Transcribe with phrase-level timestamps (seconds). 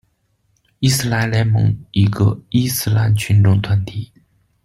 [0.79, 4.11] 伊斯兰联盟一个伊斯兰群众团体。